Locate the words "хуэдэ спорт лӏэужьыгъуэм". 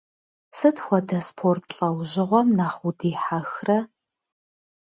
0.83-2.47